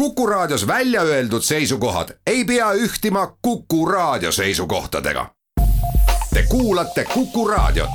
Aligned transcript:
Kuku 0.00 0.26
Raadios 0.26 0.66
välja 0.66 1.02
öeldud 1.02 1.42
seisukohad 1.42 2.08
ei 2.26 2.44
pea 2.44 2.72
ühtima 2.72 3.36
Kuku 3.42 3.86
Raadio 3.86 4.32
seisukohtadega. 4.32 5.26
Te 6.34 6.44
kuulate 6.48 7.04
Kuku 7.14 7.48
Raadiot. 7.48 7.90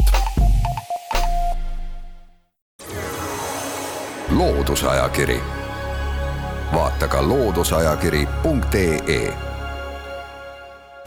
loodusajakiri, 4.30 5.40
vaata 6.74 7.08
ka 7.08 7.28
looduseajakiri.ee. 7.28 9.34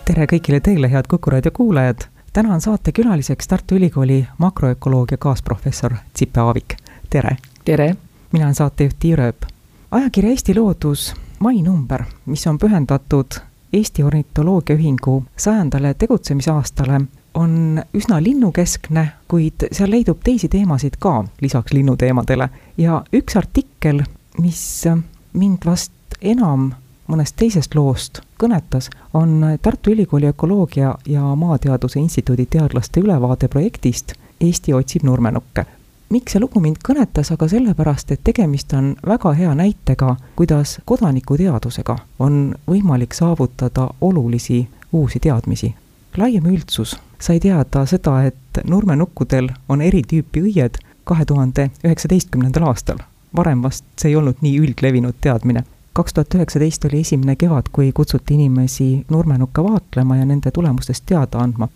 tere 0.04 0.26
kõigile 0.26 0.60
teile, 0.60 0.90
head 0.90 1.04
Kuku 1.08 1.30
Raadio 1.30 1.50
kuulajad. 1.50 1.98
täna 2.32 2.54
on 2.54 2.60
saatekülaliseks 2.60 3.48
Tartu 3.48 3.74
Ülikooli 3.74 4.26
makroökoloogia 4.38 5.18
kaasprofessor 5.18 5.94
Tsipe 6.14 6.40
Aavik. 6.40 6.76
tere. 7.10 7.36
tere. 7.64 7.96
mina 8.32 8.44
olen 8.44 8.54
saatejuht 8.54 8.96
Tiia 8.98 9.16
Rööp 9.16 9.57
ajakirja 9.90 10.30
Eesti 10.30 10.54
Loodus 10.54 11.14
mainumber, 11.38 12.02
mis 12.26 12.46
on 12.46 12.58
pühendatud 12.58 13.26
Eesti 13.72 14.02
Ornitoloogia 14.02 14.76
Ühingu 14.76 15.24
sajandale 15.36 15.94
tegutsemisaastale, 15.94 17.00
on 17.34 17.82
üsna 17.94 18.22
linnukeskne, 18.22 19.08
kuid 19.28 19.68
seal 19.72 19.90
leidub 19.90 20.20
teisi 20.24 20.48
teemasid 20.48 20.96
ka 20.98 21.24
lisaks 21.40 21.72
linnuteemadele. 21.72 22.48
ja 22.78 23.04
üks 23.12 23.36
artikkel, 23.36 24.02
mis 24.38 24.84
mind 25.32 25.64
vast 25.66 25.92
enam 26.20 26.72
mõnest 27.08 27.36
teisest 27.36 27.74
loost 27.74 28.20
kõnetas, 28.40 28.90
on 29.14 29.58
Tartu 29.62 29.90
Ülikooli 29.90 30.26
Ökoloogia 30.26 30.94
ja 31.06 31.34
Maateaduse 31.34 32.00
Instituudi 32.00 32.46
teadlaste 32.46 33.00
ülevaade 33.00 33.48
projektist 33.48 34.12
Eesti 34.40 34.74
otsib 34.74 35.02
nurmenukke 35.02 35.64
miks 36.10 36.32
see 36.32 36.40
lugu 36.40 36.60
mind 36.60 36.80
kõnetas, 36.84 37.32
aga 37.34 37.48
sellepärast, 37.48 38.12
et 38.12 38.24
tegemist 38.24 38.72
on 38.76 38.94
väga 39.06 39.32
hea 39.36 39.54
näitega, 39.54 40.14
kuidas 40.36 40.78
kodanikuteadusega 40.88 41.98
on 42.24 42.54
võimalik 42.68 43.14
saavutada 43.14 43.88
olulisi 44.00 44.68
uusi 44.92 45.20
teadmisi. 45.20 45.74
laiem 46.16 46.46
üldsus 46.46 46.96
sai 47.20 47.40
teada 47.40 47.86
seda, 47.86 48.22
et 48.24 48.62
nurmenukkudel 48.64 49.48
on 49.68 49.80
eri 49.80 50.02
tüüpi 50.02 50.42
õied 50.42 50.78
kahe 51.04 51.24
tuhande 51.24 51.70
üheksateistkümnendal 51.84 52.68
aastal. 52.68 52.98
varem 53.36 53.62
vast 53.62 53.84
see 53.96 54.08
ei 54.08 54.16
olnud 54.16 54.36
nii 54.40 54.58
üldlevinud 54.58 55.14
teadmine. 55.20 55.64
kaks 55.92 56.12
tuhat 56.12 56.34
üheksateist 56.34 56.84
oli 56.84 57.00
esimene 57.00 57.36
kevad, 57.36 57.68
kui 57.72 57.92
kutsuti 57.92 58.34
inimesi 58.34 59.04
nurmenukke 59.10 59.62
vaatlema 59.62 60.16
ja 60.16 60.24
nende 60.24 60.50
tulemustest 60.50 61.04
teada 61.06 61.38
andma 61.38 61.68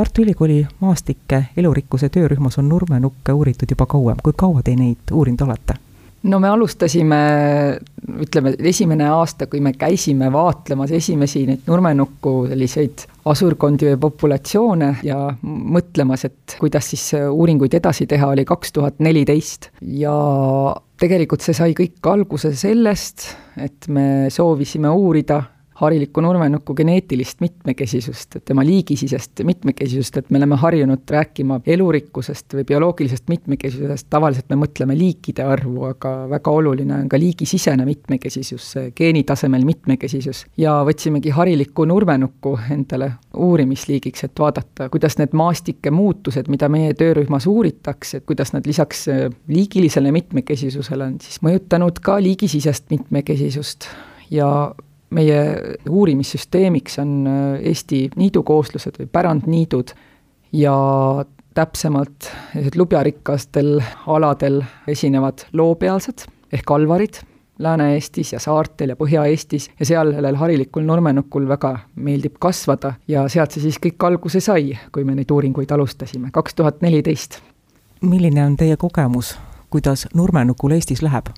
Tartu 0.00 0.22
Ülikooli 0.22 0.66
maastike 0.80 1.42
elurikkuse 1.60 2.08
töörühmas 2.08 2.54
on 2.58 2.70
nurmenukke 2.72 3.34
uuritud 3.36 3.68
juba 3.68 3.84
kauem, 3.86 4.16
kui 4.24 4.32
kaua 4.32 4.62
te 4.64 4.72
neid 4.72 5.12
uurinud 5.12 5.42
olete? 5.44 5.76
no 6.22 6.38
me 6.40 6.48
alustasime, 6.48 7.18
ütleme, 8.24 8.54
esimene 8.72 9.10
aasta, 9.12 9.44
kui 9.52 9.60
me 9.60 9.74
käisime 9.76 10.30
vaatlemas 10.32 10.94
esimesi 10.96 11.44
neid 11.48 11.68
nurmenukku 11.68 12.32
selliseid 12.48 13.04
asurkondi 13.28 13.90
või 13.90 14.00
populatsioone 14.06 14.90
ja 15.04 15.20
mõtlemas, 15.44 16.24
et 16.30 16.56
kuidas 16.60 16.88
siis 16.94 17.06
uuringuid 17.20 17.76
edasi 17.76 18.08
teha, 18.08 18.32
oli 18.32 18.48
kaks 18.48 18.72
tuhat 18.80 19.04
neliteist. 19.04 19.68
ja 19.84 20.16
tegelikult 21.00 21.44
see 21.44 21.60
sai 21.60 21.76
kõik 21.76 22.08
alguse 22.08 22.56
sellest, 22.56 23.34
et 23.60 23.92
me 23.92 24.28
soovisime 24.32 24.88
uurida 24.96 25.42
harilikku 25.80 26.20
nurmenuku 26.20 26.74
geneetilist 26.76 27.40
mitmekesisust, 27.40 28.36
tema 28.44 28.64
liigisisest 28.66 29.40
mitmekesisust, 29.44 30.16
et 30.20 30.30
me 30.30 30.38
oleme 30.38 30.58
harjunud 30.60 31.08
rääkima 31.10 31.60
elurikkusest 31.66 32.56
või 32.58 32.66
bioloogilisest 32.68 33.30
mitmekesisusest, 33.32 34.06
tavaliselt 34.12 34.50
me 34.52 34.58
mõtleme 34.60 34.96
liikide 34.98 35.46
arvu, 35.46 35.86
aga 35.88 36.12
väga 36.30 36.52
oluline 36.52 36.94
on 36.98 37.08
ka 37.08 37.20
liigisisene 37.20 37.86
mitmekesisus, 37.88 38.74
geenitasemel 38.96 39.64
mitmekesisus. 39.64 40.44
ja 40.56 40.80
võtsimegi 40.86 41.32
hariliku 41.34 41.84
nurmenuku 41.88 42.56
endale 42.70 43.12
uurimisliigiks, 43.36 44.24
et 44.24 44.44
vaadata, 44.44 44.88
kuidas 44.92 45.16
need 45.18 45.32
maastike 45.32 45.90
muutused, 45.90 46.48
mida 46.52 46.68
meie 46.68 46.92
töörühmas 46.94 47.46
uuritakse, 47.46 48.20
et 48.20 48.28
kuidas 48.28 48.52
nad 48.52 48.66
lisaks 48.66 49.06
liigilisele 49.48 50.12
mitmekesisusele 50.12 51.08
on 51.08 51.18
siis 51.24 51.40
mõjutanud 51.46 52.02
ka 52.04 52.20
liigisisest 52.22 52.90
mitmekesisust 52.90 53.88
ja 54.30 54.50
meie 55.10 55.40
uurimissüsteemiks 55.88 56.98
on 57.02 57.26
äh, 57.26 57.66
Eesti 57.72 58.08
niidukooslused 58.16 59.00
või 59.00 59.10
pärandniidud 59.12 59.94
ja 60.52 60.76
täpsemalt 61.54 62.30
sellised 62.52 62.78
lubjarikastel 62.78 63.80
aladel 64.06 64.62
esinevad 64.88 65.46
loopealsed 65.52 66.26
ehk 66.52 66.70
alvarid 66.70 67.22
Lääne-Eestis 67.60 68.32
ja 68.32 68.38
saartel 68.40 68.94
ja 68.94 68.96
Põhja-Eestis 68.96 69.66
ja 69.80 69.86
seal 69.86 70.14
sellel 70.14 70.38
harilikul 70.40 70.86
nurmenukul 70.88 71.48
väga 71.48 71.74
meeldib 71.96 72.38
kasvada 72.40 72.94
ja 73.08 73.26
sealt 73.28 73.52
see 73.52 73.66
siis 73.66 73.76
kõik 73.82 74.06
alguse 74.08 74.40
sai, 74.40 74.78
kui 74.92 75.04
me 75.04 75.14
neid 75.18 75.30
uuringuid 75.30 75.70
alustasime, 75.76 76.30
kaks 76.32 76.56
tuhat 76.56 76.80
neliteist. 76.80 77.40
milline 78.00 78.44
on 78.44 78.56
teie 78.56 78.76
kogemus, 78.76 79.36
kuidas 79.70 80.06
nurmenukul 80.14 80.72
Eestis 80.72 81.02
läheb? 81.02 81.28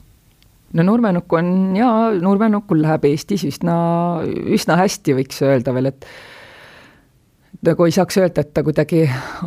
No 0.72 0.84
nurmenukku 0.86 1.38
on 1.38 1.48
jaa, 1.76 2.10
nurmenukul 2.20 2.82
läheb 2.82 3.06
Eestis 3.10 3.44
üsna, 3.48 3.74
üsna 4.24 4.78
hästi, 4.80 5.16
võiks 5.18 5.42
öelda 5.44 5.74
veel, 5.76 5.90
et 5.92 6.06
nagu 7.66 7.86
ei 7.86 7.94
saaks 7.94 8.18
öelda, 8.22 8.44
et 8.44 8.52
ta 8.54 8.64
kuidagi 8.66 9.04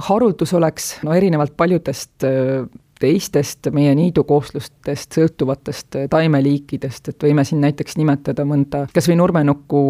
haruldus 0.09 0.53
oleks, 0.57 0.95
no 1.05 1.15
erinevalt 1.17 1.55
paljudest 1.57 2.27
äh, 2.27 2.67
teistest 3.01 3.71
meie 3.75 3.95
niidukooslustest 3.97 5.17
sõltuvatest 5.17 5.99
äh, 5.99 6.09
taimeliikidest, 6.11 7.11
et 7.11 7.27
võime 7.27 7.45
siin 7.47 7.63
näiteks 7.65 7.97
nimetada 7.99 8.45
mõnda 8.47 8.85
kas 8.93 9.09
või 9.11 9.19
nurmenukku 9.19 9.81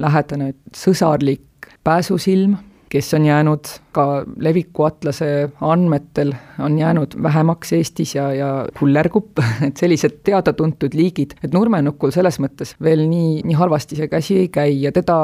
lähedane 0.00 0.54
sõsarliik 0.76 1.70
pääsusilm 1.84 2.58
kes 2.90 3.14
on 3.14 3.26
jäänud 3.26 3.68
ka 3.92 4.24
levikuatlase 4.36 5.50
andmetel, 5.60 6.32
on 6.58 6.78
jäänud 6.78 7.14
vähemaks 7.22 7.72
Eestis 7.72 8.14
ja, 8.14 8.32
ja 8.34 8.48
kullerkupp, 8.78 9.38
et 9.66 9.76
sellised 9.78 10.20
teada-tuntud 10.26 10.94
liigid, 10.98 11.36
et 11.44 11.54
nurmenukul 11.54 12.10
selles 12.14 12.40
mõttes 12.42 12.74
veel 12.82 13.04
nii, 13.06 13.44
nii 13.46 13.58
halvasti 13.58 13.98
see 13.98 14.10
käsi 14.10 14.38
ei 14.42 14.48
käi 14.50 14.74
ja 14.82 14.92
teda 14.94 15.16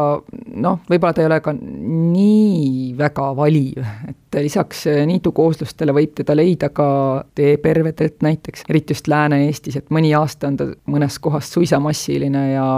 noh, 0.54 0.78
võib-olla 0.90 1.16
ta 1.16 1.24
ei 1.24 1.30
ole 1.30 1.40
ka 1.42 1.56
nii 1.56 2.94
väga 2.98 3.32
valiv, 3.38 3.82
et 4.12 4.40
lisaks 4.46 4.86
niidukooslustele 5.10 5.94
võib 5.96 6.14
teda 6.22 6.38
leida 6.38 6.70
ka 6.74 6.88
teepervedelt 7.34 8.22
näiteks, 8.22 8.66
eriti 8.70 8.94
just 8.94 9.10
Lääne-Eestis, 9.10 9.80
et 9.82 9.90
mõni 9.94 10.14
aasta 10.14 10.52
on 10.52 10.62
ta 10.62 10.70
mõnes 10.86 11.18
kohas 11.22 11.50
suisa 11.50 11.82
massiline 11.82 12.46
ja 12.52 12.70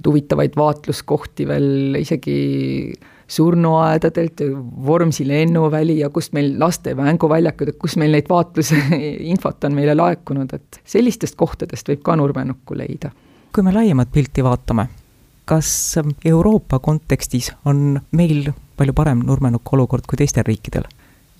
huvitavaid 0.00 0.56
vaatluskohti 0.56 1.44
veel 1.48 2.00
isegi 2.00 2.40
surnuaedadelt, 3.30 4.40
Vormsi 4.86 5.28
lennuväli 5.28 5.98
ja 5.98 6.10
kust 6.10 6.32
meil 6.32 6.54
laste 6.58 6.94
mänguväljakud, 6.98 7.72
kus 7.78 7.96
meil 8.00 8.14
neid 8.16 8.28
vaatluse 8.30 8.78
infot 9.32 9.64
on 9.64 9.76
meile 9.76 9.94
laekunud, 9.94 10.54
et 10.56 10.80
sellistest 10.84 11.38
kohtadest 11.38 11.88
võib 11.92 12.02
ka 12.06 12.16
nurmenukku 12.18 12.78
leida. 12.78 13.12
kui 13.54 13.62
me 13.66 13.74
laiemat 13.74 14.10
pilti 14.12 14.42
vaatame, 14.46 14.86
kas 15.44 15.98
Euroopa 16.24 16.78
kontekstis 16.78 17.52
on 17.64 18.00
meil 18.10 18.52
palju 18.76 18.94
parem 18.94 19.22
nurmenuku 19.26 19.76
olukord 19.76 20.06
kui 20.10 20.18
teistel 20.18 20.46
riikidel? 20.46 20.86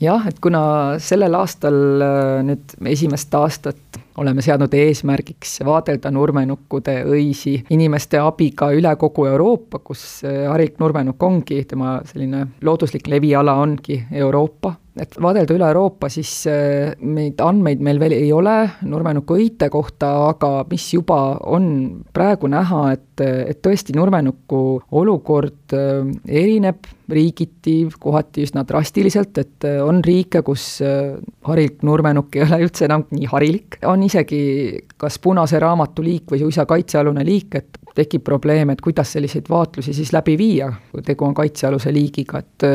Jah, 0.00 0.26
et 0.28 0.38
kuna 0.42 0.62
sellel 1.02 1.34
aastal 1.38 1.76
äh, 2.04 2.40
nüüd 2.46 2.76
esimest 2.90 3.34
aastat 3.36 4.00
oleme 4.20 4.42
seadnud 4.44 4.72
eesmärgiks 4.76 5.60
vaadelda 5.64 6.10
nurmenukkude 6.12 6.96
õisi 7.08 7.56
inimeste 7.72 8.20
abiga 8.20 8.70
üle 8.76 8.92
kogu 9.00 9.26
Euroopa, 9.30 9.82
kus 9.84 10.22
äh, 10.24 10.46
harilik 10.50 10.80
nurmenukk 10.82 11.28
ongi, 11.30 11.62
tema 11.68 11.98
selline 12.08 12.46
looduslik 12.66 13.08
leviala 13.12 13.56
ongi 13.60 14.00
Euroopa 14.10 14.74
et 15.00 15.16
vaadelda 15.22 15.56
üle 15.56 15.66
Euroopa, 15.70 16.10
siis 16.12 16.30
äh, 16.50 16.92
neid 17.00 17.40
andmeid 17.44 17.82
meil 17.84 18.00
veel 18.02 18.14
ei 18.16 18.30
ole 18.36 18.56
nurmenuku 18.86 19.38
õite 19.38 19.70
kohta, 19.72 20.10
aga 20.30 20.52
mis 20.70 20.86
juba 20.94 21.20
on 21.48 21.66
praegu 22.14 22.50
näha, 22.52 22.82
et, 22.96 23.22
et 23.24 23.60
tõesti 23.64 23.96
nurmenuku 23.96 24.62
olukord 25.00 25.76
äh, 25.76 26.02
erineb 26.28 26.88
riigiti, 27.10 27.88
kohati 27.98 28.44
üsna 28.46 28.62
drastiliselt, 28.68 29.40
et 29.42 29.68
äh, 29.68 29.80
on 29.84 30.02
riike, 30.04 30.44
kus 30.46 30.66
harilik 31.48 31.80
nurmenukk 31.86 32.36
ei 32.36 32.44
ole 32.46 32.60
üldse 32.66 32.86
enam 32.86 33.06
nii 33.10 33.30
harilik, 33.32 33.80
on 33.88 34.04
isegi 34.06 34.42
kas 35.00 35.18
punase 35.22 35.60
raamatu 35.62 36.04
liik 36.04 36.30
või 36.30 36.44
suisa 36.44 36.66
kaitsealune 36.68 37.24
liik, 37.26 37.56
et 37.56 37.79
tekib 37.94 38.22
probleem, 38.24 38.70
et 38.70 38.80
kuidas 38.80 39.12
selliseid 39.16 39.48
vaatlusi 39.50 39.94
siis 39.96 40.12
läbi 40.14 40.36
viia, 40.38 40.70
kui 40.92 41.02
tegu 41.06 41.26
on 41.26 41.34
kaitsealuse 41.34 41.92
liigiga, 41.94 42.40
et 42.40 42.66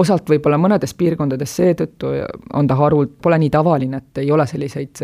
osalt 0.00 0.30
võib-olla 0.32 0.58
mõnedes 0.60 0.94
piirkondades 0.98 1.56
seetõttu 1.60 2.12
on 2.58 2.68
ta 2.68 2.78
harult, 2.80 3.16
pole 3.22 3.38
nii 3.42 3.50
tavaline, 3.52 4.00
et 4.00 4.22
ei 4.22 4.30
ole 4.32 4.46
selliseid 4.48 5.02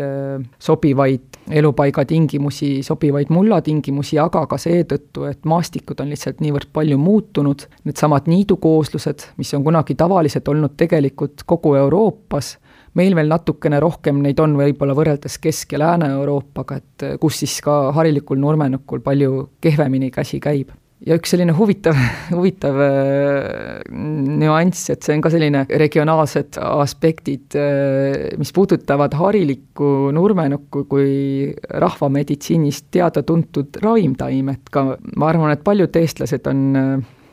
sobivaid 0.59 1.39
elupaigatingimusi, 1.61 2.71
sobivaid 2.85 3.33
mullatingimusi, 3.33 4.19
aga 4.21 4.45
ka 4.49 4.57
seetõttu, 4.61 5.25
et 5.29 5.45
maastikud 5.49 6.01
on 6.01 6.13
lihtsalt 6.13 6.41
niivõrd 6.43 6.71
palju 6.73 6.97
muutunud, 7.01 7.67
needsamad 7.85 8.29
niidukooslused, 8.29 9.29
mis 9.37 9.53
on 9.57 9.65
kunagi 9.65 9.97
tavalised 9.99 10.47
olnud 10.49 10.77
tegelikult 10.79 11.45
kogu 11.49 11.75
Euroopas, 11.79 12.57
meil 12.97 13.15
veel 13.17 13.31
natukene 13.31 13.79
rohkem 13.83 14.21
neid 14.23 14.39
on 14.41 14.57
võib-olla 14.59 14.95
võrreldes 14.97 15.39
Kesk- 15.41 15.75
ja 15.75 15.83
Lääne-Euroopaga, 15.83 16.79
et 16.81 17.07
kus 17.21 17.41
siis 17.43 17.59
ka 17.65 17.89
harilikul 17.95 18.39
nurmenukul 18.41 19.03
palju 19.05 19.49
kehvemini 19.61 20.11
käsi 20.13 20.39
käib. 20.43 20.71
Ja 21.07 21.15
üks 21.15 21.31
selline 21.31 21.53
huvitav, 21.55 21.95
huvitav 22.35 22.79
äh, 22.83 23.83
nüanss, 23.91 24.89
et 24.91 25.05
see 25.05 25.15
on 25.15 25.21
ka 25.23 25.31
selline 25.31 25.61
regionaalsed 25.79 26.59
aspektid, 26.59 27.55
äh, 27.55 28.33
mis 28.39 28.51
puudutavad 28.55 29.15
harilikku 29.15 30.09
nurmenukku 30.15 30.83
kui 30.91 31.53
rahvameditsiinis 31.85 32.83
teada-tuntud 32.91 33.79
ravimtaim, 33.85 34.51
et 34.51 34.73
ka 34.73 34.89
ma 35.15 35.31
arvan, 35.31 35.55
et 35.55 35.63
paljud 35.63 36.01
eestlased 36.01 36.51
on 36.51 36.67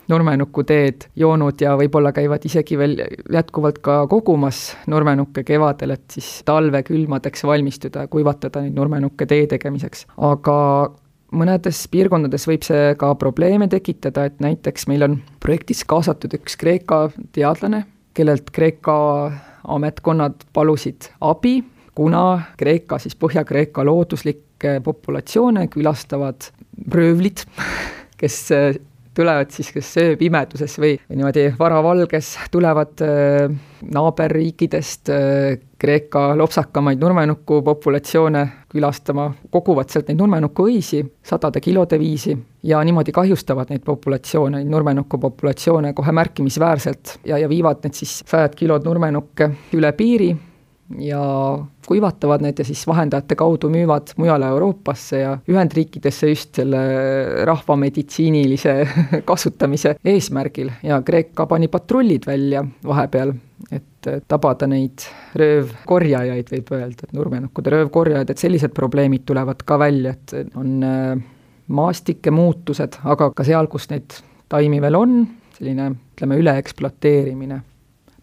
nurmenuku 0.08 0.64
teed 0.66 1.08
joonud 1.18 1.60
ja 1.60 1.74
võib-olla 1.78 2.12
käivad 2.14 2.44
isegi 2.46 2.78
veel 2.78 3.00
jätkuvalt 3.32 3.80
ka 3.84 3.98
kogumas 4.10 4.76
nurmenukke 4.90 5.44
kevadel, 5.46 5.96
et 5.96 6.18
siis 6.18 6.42
talvekülmadeks 6.46 7.44
valmistuda 7.46 8.06
ja 8.06 8.12
kuivatada 8.12 8.62
neid 8.64 8.76
nurmenukke 8.78 9.26
tee 9.26 9.46
tegemiseks. 9.50 10.06
aga 10.16 10.56
mõnedes 11.36 11.82
piirkondades 11.90 12.46
võib 12.48 12.64
see 12.66 12.94
ka 12.98 13.14
probleeme 13.18 13.68
tekitada, 13.72 14.26
et 14.28 14.40
näiteks 14.40 14.86
meil 14.90 15.06
on 15.06 15.20
projektis 15.42 15.84
kaasatud 15.88 16.38
üks 16.38 16.56
Kreeka 16.60 17.06
teadlane, 17.34 17.84
kellelt 18.14 18.50
Kreeka 18.54 18.96
ametkonnad 19.76 20.46
palusid 20.54 21.10
abi, 21.20 21.58
kuna 21.96 22.52
Kreeka, 22.60 23.00
siis 23.02 23.16
Põhja-Kreeka 23.18 23.84
looduslikke 23.86 24.78
populatsioone 24.84 25.66
külastavad 25.72 26.50
röövlid, 26.92 27.42
kes 28.20 28.44
tulevad 29.16 29.50
siis 29.54 29.72
kas 29.74 29.92
ööpimeduses 30.02 30.76
või, 30.80 30.96
või 31.08 31.20
niimoodi 31.20 31.46
varavalges, 31.58 32.34
tulevad 32.52 33.02
äh, 33.04 33.56
naaberriikidest 33.94 35.12
äh, 35.12 35.58
Kreeka 35.78 36.30
lopsakamaid 36.38 37.00
nurmenuku 37.00 37.58
populatsioone 37.62 38.46
külastama, 38.72 39.26
koguvad 39.52 39.92
sealt 39.92 40.08
neid 40.08 40.20
nurmenuku 40.22 40.68
õisi 40.70 41.02
sadade 41.24 41.60
kilode 41.60 41.98
viisi 42.00 42.32
ja 42.64 42.80
niimoodi 42.84 43.12
kahjustavad 43.12 43.72
neid 43.72 43.84
populatsioone, 43.84 44.62
neid 44.62 44.72
nurmenuku 44.72 45.20
populatsioone 45.20 45.92
kohe 45.96 46.16
märkimisväärselt 46.16 47.18
ja, 47.28 47.38
ja 47.38 47.48
viivad 47.52 47.84
need 47.84 47.98
siis 47.98 48.22
sajad 48.24 48.56
kilod 48.56 48.88
nurmenukke 48.88 49.50
üle 49.76 49.92
piiri 49.96 50.32
ja 50.98 51.22
kuivatavad 51.86 52.42
need 52.44 52.58
ja 52.58 52.64
siis 52.64 52.86
vahendajate 52.86 53.34
kaudu 53.38 53.68
müüvad 53.70 54.12
mujale 54.16 54.46
Euroopasse 54.54 55.18
ja 55.18 55.38
Ühendriikidesse 55.48 56.28
just 56.30 56.54
selle 56.54 56.78
rahvameditsiinilise 57.44 58.76
kasutamise 59.30 59.96
eesmärgil. 60.04 60.70
Ja 60.82 61.02
Kreeka 61.02 61.46
pani 61.46 61.68
patrullid 61.68 62.26
välja 62.26 62.64
vahepeal, 62.86 63.34
et 63.72 64.10
tabada 64.28 64.68
neid 64.70 65.06
röövkorjajaid, 65.34 66.50
võib 66.54 66.74
öelda, 66.78 67.08
et 67.08 67.16
nurmenukkude 67.16 67.74
röövkorjajad, 67.74 68.30
et 68.30 68.42
sellised 68.46 68.74
probleemid 68.76 69.26
tulevad 69.26 69.66
ka 69.66 69.78
välja, 69.82 70.14
et 70.14 70.54
on 70.54 70.76
äh, 70.86 71.16
maastike 71.66 72.30
muutused, 72.30 73.00
aga 73.04 73.32
ka 73.34 73.46
seal, 73.46 73.66
kus 73.72 73.90
neid 73.90 74.20
taimi 74.48 74.78
veel 74.82 74.98
on, 74.98 75.24
selline 75.58 75.90
ütleme, 76.14 76.38
üleekspluateerimine 76.42 77.62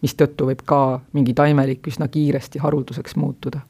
mistõttu 0.04 0.50
võib 0.50 0.64
ka 0.68 0.80
mingi 1.16 1.34
taimeliik 1.36 1.86
üsna 1.88 2.08
kiiresti 2.12 2.62
harulduseks 2.62 3.16
muutuda. 3.16 3.60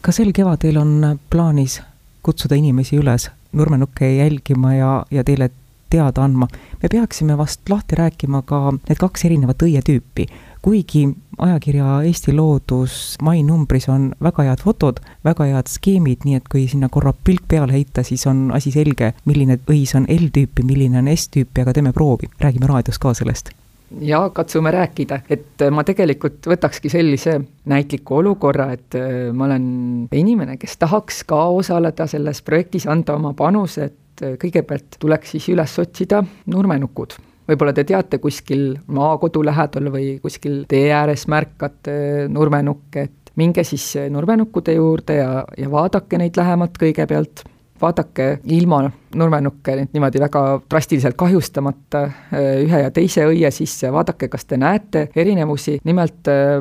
kas 0.00 0.16
sel 0.20 0.32
kevadel 0.36 0.80
on 0.80 1.18
plaanis 1.30 1.80
kutsuda 2.22 2.56
inimesi 2.56 2.98
üles 3.00 3.30
nurmenukke 3.52 4.12
jälgima 4.16 4.74
ja, 4.74 4.92
ja 5.10 5.24
teile 5.24 5.50
teada 5.90 6.22
andma, 6.22 6.46
me 6.82 6.88
peaksime 6.88 7.34
vast 7.38 7.68
lahti 7.68 7.96
rääkima 7.98 8.44
ka 8.46 8.60
need 8.76 9.00
kaks 9.00 9.24
erinevat 9.26 9.62
õietüüpi. 9.66 10.26
kuigi 10.62 11.08
ajakirja 11.38 12.02
Eesti 12.06 12.32
Loodus 12.36 13.16
mainumbris 13.22 13.88
on 13.88 14.10
väga 14.22 14.44
head 14.50 14.62
fotod, 14.62 15.00
väga 15.24 15.48
head 15.50 15.72
skeemid, 15.72 16.26
nii 16.28 16.36
et 16.38 16.50
kui 16.52 16.66
sinna 16.68 16.88
korra 16.88 17.14
pilk 17.24 17.48
peale 17.48 17.72
heita, 17.72 18.04
siis 18.04 18.26
on 18.26 18.50
asi 18.54 18.70
selge, 18.70 19.14
milline 19.24 19.58
õis 19.72 19.96
on 19.96 20.06
L-tüüpi, 20.06 20.66
milline 20.68 21.00
on 21.00 21.10
S-tüüpi, 21.16 21.64
aga 21.64 21.74
teeme 21.74 21.96
proovi, 21.96 22.30
räägime 22.44 22.70
raadios 22.70 23.00
ka 23.00 23.14
sellest 23.16 23.50
ja 24.00 24.30
katsume 24.34 24.70
rääkida, 24.70 25.20
et 25.30 25.62
äh, 25.62 25.70
ma 25.74 25.84
tegelikult 25.84 26.46
võtakski 26.50 26.90
sellise 26.92 27.38
näitliku 27.70 28.20
olukorra, 28.20 28.70
et 28.76 28.96
äh, 28.98 29.30
ma 29.34 29.48
olen 29.48 29.66
inimene, 30.14 30.56
kes 30.60 30.76
tahaks 30.80 31.24
ka 31.28 31.42
osaleda 31.56 32.06
selles 32.10 32.42
projektis, 32.46 32.86
anda 32.90 33.16
oma 33.18 33.32
panuse, 33.38 33.90
et 33.90 34.24
äh, 34.24 34.36
kõigepealt 34.40 35.00
tuleks 35.00 35.34
siis 35.36 35.50
üles 35.54 35.76
otsida 35.82 36.22
nurmenukud. 36.50 37.18
Võib-olla 37.50 37.74
te 37.74 37.84
teate 37.84 38.20
kuskil 38.22 38.76
maakodu 38.94 39.42
lähedal 39.42 39.90
või 39.90 40.12
kuskil 40.22 40.62
tee 40.70 40.92
ääres 40.94 41.26
märkate 41.30 42.28
nurmenukke, 42.30 43.08
et 43.08 43.32
minge 43.40 43.64
siis 43.66 43.96
nurmenukkude 44.10 44.76
juurde 44.76 45.16
ja, 45.18 45.32
ja 45.58 45.70
vaadake 45.70 46.18
neid 46.20 46.38
lähemalt 46.38 46.78
kõigepealt 46.78 47.42
vaadake 47.82 48.28
ilma 48.56 48.82
nurmenukke 49.16 49.76
nüüd 49.78 49.94
niimoodi 49.96 50.22
väga 50.22 50.44
drastiliselt 50.70 51.16
kahjustamata 51.20 52.02
äh, 52.06 52.50
ühe 52.64 52.82
ja 52.84 52.90
teise 52.94 53.26
õie 53.30 53.50
sisse, 53.54 53.92
vaadake, 53.92 54.28
kas 54.32 54.46
te 54.46 54.60
näete 54.60 55.08
erinevusi, 55.16 55.78
nimelt 55.84 56.30
äh, 56.30 56.60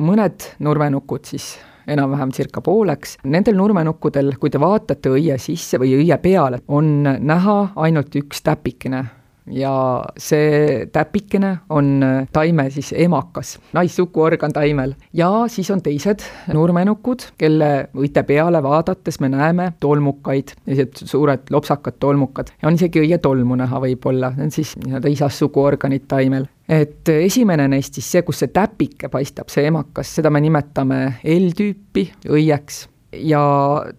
mõned 0.00 0.48
nurmenukud 0.64 1.28
siis 1.28 1.52
enam-vähem 1.90 2.32
circa 2.32 2.60
pooleks. 2.62 3.16
Nendel 3.24 3.56
nurmenukkudel, 3.58 4.34
kui 4.40 4.50
te 4.52 4.60
vaatate 4.60 5.10
õie 5.10 5.38
sisse 5.42 5.80
või 5.80 5.96
õie 5.98 6.18
peale, 6.22 6.60
on 6.68 7.02
näha 7.02 7.56
ainult 7.82 8.14
üks 8.20 8.44
täpikene 8.46 9.04
ja 9.46 10.04
see 10.18 10.86
täpikene 10.92 11.56
on 11.68 12.04
taime 12.32 12.68
siis 12.70 12.92
emakas, 12.96 13.58
naissuguorgan 13.72 14.52
taimel. 14.52 14.94
ja 15.12 15.30
siis 15.48 15.70
on 15.70 15.82
teised 15.82 16.24
nurmenukud, 16.52 17.30
kelle 17.38 17.88
õite 17.96 18.22
peale 18.26 18.62
vaadates 18.62 19.20
me 19.20 19.28
näeme 19.28 19.72
tolmukaid, 19.80 20.54
sellised 20.64 21.04
suured 21.06 21.50
lopsakad 21.50 21.98
tolmukad. 21.98 22.52
Ja 22.62 22.68
on 22.68 22.78
isegi 22.78 23.02
õietolmu 23.02 23.58
näha 23.60 23.80
võib-olla, 23.80 24.32
need 24.36 24.50
on 24.50 24.54
siis 24.54 24.76
nii-öelda 24.84 25.12
isassuguorganid 25.16 26.06
taimel. 26.08 26.46
Et 26.70 27.08
esimene 27.08 27.66
neist 27.68 27.98
siis 27.98 28.06
see, 28.12 28.22
kus 28.22 28.44
see 28.44 28.52
täpike 28.54 29.10
paistab, 29.10 29.50
see 29.50 29.66
emakas, 29.66 30.14
seda 30.20 30.30
me 30.30 30.42
nimetame 30.44 31.02
L-tüüpi 31.24 32.06
õieks 32.30 32.84
ja 33.12 33.42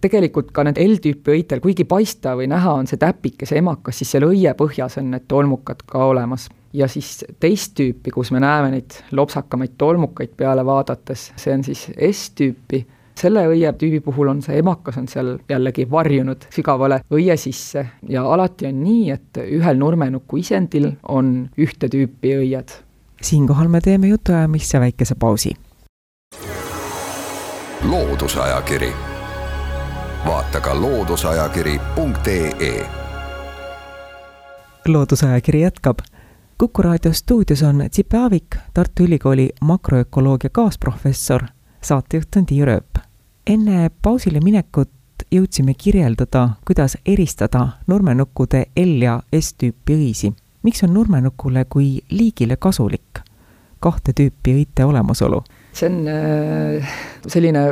tegelikult 0.00 0.52
ka 0.54 0.64
need 0.66 0.80
L-tüüpi 0.80 1.36
õitel, 1.36 1.60
kuigi 1.64 1.84
paista 1.88 2.36
või 2.38 2.48
näha 2.50 2.78
on 2.80 2.88
see 2.88 3.00
täpike, 3.00 3.46
see 3.48 3.60
emakas, 3.60 4.00
siis 4.00 4.14
seal 4.14 4.26
õie 4.28 4.54
põhjas 4.58 4.98
on 5.00 5.12
need 5.12 5.28
tolmukad 5.28 5.84
ka 5.86 6.06
olemas. 6.12 6.48
ja 6.72 6.86
siis 6.88 7.24
teist 7.40 7.74
tüüpi, 7.76 8.10
kus 8.10 8.30
me 8.32 8.40
näeme 8.40 8.70
neid 8.72 8.94
lopsakamaid 9.12 9.74
tolmukaid 9.78 10.30
peale 10.36 10.64
vaadates, 10.64 11.32
see 11.36 11.52
on 11.52 11.64
siis 11.64 11.90
S-tüüpi, 11.92 12.86
selle 13.18 13.42
õietüübi 13.50 14.00
puhul 14.00 14.30
on 14.32 14.40
see 14.42 14.56
emakas 14.58 14.96
on 14.96 15.08
seal 15.08 15.34
jällegi 15.50 15.84
varjunud 15.90 16.46
sügavale 16.54 17.02
õie 17.12 17.36
sisse 17.36 17.84
ja 18.08 18.24
alati 18.24 18.70
on 18.70 18.80
nii, 18.80 19.10
et 19.12 19.42
ühel 19.44 19.76
nurmenuku 19.76 20.40
isendil 20.40 20.94
on 21.08 21.34
ühte 21.60 21.92
tüüpi 21.92 22.38
õied. 22.38 22.72
siinkohal 23.20 23.68
me 23.68 23.80
teeme 23.84 24.08
jutuajamisse 24.08 24.80
väikese 24.80 25.14
pausi 25.14 25.52
loodusajakiri, 27.92 28.92
vaata 30.26 30.60
ka 30.60 30.80
looduseajakiri.ee. 30.80 32.86
loodusajakiri 34.88 35.60
jätkab. 35.60 35.98
kuku 36.58 36.82
raadio 36.82 37.12
stuudios 37.12 37.62
on 37.62 37.84
Tsipe 37.90 38.16
Aavik, 38.16 38.56
Tartu 38.74 39.02
Ülikooli 39.02 39.50
makroökoloogia 39.60 40.50
kaasprofessor, 40.50 41.42
saatejuht 41.80 42.36
on 42.36 42.46
Tiia 42.46 42.64
Rööp. 42.64 42.98
enne 43.46 43.90
pausile 44.02 44.40
minekut 44.40 44.90
jõudsime 45.34 45.74
kirjeldada, 45.74 46.48
kuidas 46.66 46.96
eristada 47.06 47.68
nurmenukkude 47.86 48.66
L 48.76 49.02
ja 49.02 49.22
S-tüüpi 49.40 49.96
õisi. 49.96 50.32
miks 50.62 50.82
on 50.82 50.94
nurmenukule 50.94 51.64
kui 51.64 52.00
liigile 52.10 52.56
kasulik 52.56 53.20
kahte 53.80 54.12
tüüpi 54.12 54.54
õite 54.54 54.84
olemasolu 54.84 55.44
see 55.72 55.88
on 55.88 56.08
äh, 56.08 56.92
selline 57.30 57.62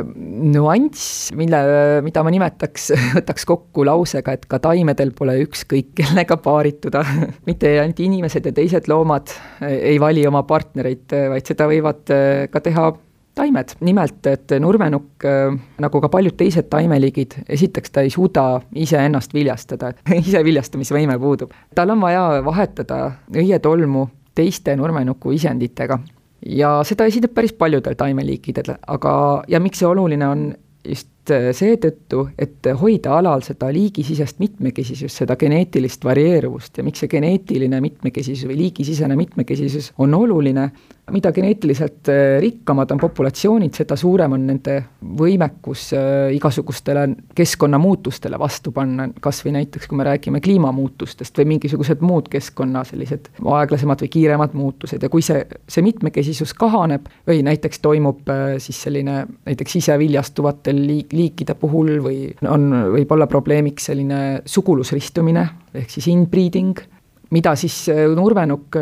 nüanss, 0.51 1.29
mille, 1.37 1.59
mida 2.05 2.23
ma 2.25 2.33
nimetaks, 2.33 2.89
võtaks 3.19 3.45
kokku 3.49 3.85
lausega, 3.87 4.35
et 4.35 4.47
ka 4.49 4.61
taimedel 4.63 5.13
pole 5.17 5.37
ükskõik 5.45 5.93
kellega 6.01 6.37
paarituda. 6.41 7.03
Mitte 7.49 7.75
ainult 7.81 8.01
inimesed 8.01 8.49
ja 8.49 8.55
teised 8.57 8.89
loomad 8.91 9.33
ei 9.67 9.99
vali 10.01 10.25
oma 10.27 10.43
partnereid, 10.49 11.07
vaid 11.35 11.47
seda 11.53 11.69
võivad 11.71 12.13
äh, 12.13 12.45
ka 12.51 12.63
teha 12.65 12.91
taimed, 13.37 13.75
nimelt 13.87 14.27
et 14.27 14.55
nurmenukk, 14.59 15.25
äh, 15.27 15.59
nagu 15.81 16.01
ka 16.03 16.09
paljud 16.11 16.35
teised 16.39 16.67
taimeliigid, 16.71 17.37
esiteks 17.49 17.93
ta 17.93 18.05
ei 18.05 18.13
suuda 18.13 18.45
iseennast 18.75 19.35
viljastada, 19.37 19.93
ise 20.21 20.41
viljastamisvõime 20.47 21.19
puudub. 21.21 21.53
tal 21.75 21.93
on 21.93 22.01
vaja 22.01 22.25
vahetada 22.45 23.03
õietolmu 23.35 24.07
teiste 24.35 24.75
nurmenuku 24.79 25.35
isenditega 25.35 25.99
ja 26.45 26.79
seda 26.87 27.05
esineb 27.09 27.33
päris 27.35 27.53
paljudel 27.53 27.95
taimeliikidel, 27.97 28.75
aga, 28.87 29.13
ja 29.47 29.59
miks 29.59 29.81
see 29.81 29.89
oluline 29.89 30.27
on? 30.27 30.51
Just 30.81 31.11
seetõttu, 31.29 32.23
et 32.41 32.65
hoida 32.79 33.11
alal 33.19 33.43
seda 33.45 33.67
liigisisest 33.69 34.39
mitmekesisust, 34.41 35.19
seda 35.21 35.35
geneetilist 35.37 36.01
varieeruvust. 36.03 36.79
Ja 36.79 36.83
miks 36.83 37.03
see 37.03 37.11
geneetiline 37.11 37.77
mitmekesisus 37.85 38.47
või 38.49 38.57
liigisisene 38.63 39.13
mitmekesisus 39.19 39.91
on 40.01 40.17
oluline, 40.17 40.71
mida 41.11 41.31
geneetiliselt 41.31 42.09
äh, 42.09 42.39
rikkamad 42.39 42.91
on 42.91 42.99
populatsioonid, 43.01 43.73
seda 43.75 43.95
suurem 43.99 44.35
on 44.35 44.45
nende 44.47 44.77
võimekus 45.17 45.87
äh, 45.97 46.29
igasugustele 46.35 47.07
keskkonnamuutustele 47.35 48.39
vastu 48.39 48.73
panna, 48.75 49.07
kas 49.23 49.41
või 49.45 49.55
näiteks 49.57 49.89
kui 49.89 49.97
me 49.99 50.05
räägime 50.07 50.41
kliimamuutustest 50.43 51.41
või 51.41 51.53
mingisugused 51.55 52.03
muud 52.05 52.29
keskkonna 52.31 52.83
sellised 52.87 53.31
aeglasemad 53.41 54.05
või 54.05 54.11
kiiremad 54.13 54.55
muutused. 54.57 55.01
Ja 55.01 55.09
kui 55.11 55.25
see, 55.25 55.43
see 55.67 55.85
mitmekesisus 55.85 56.53
kahaneb 56.57 57.09
või 57.27 57.41
näiteks 57.47 57.81
toimub 57.83 58.29
äh, 58.31 58.55
siis 58.63 58.81
selline 58.85 59.23
näiteks 59.49 59.79
iseviljastuvatel 59.81 60.83
liik-, 60.85 61.15
liikide 61.17 61.57
puhul 61.59 61.97
või 62.05 62.19
on, 62.47 62.69
võib 62.95 63.17
olla 63.17 63.27
probleemiks 63.31 63.89
selline 63.89 64.21
sugulusristumine, 64.45 65.47
ehk 65.81 65.89
siis 65.91 66.07
inbreeding, 66.13 66.77
mida 67.31 67.55
siis 67.55 67.87
nurmenukk 68.15 68.77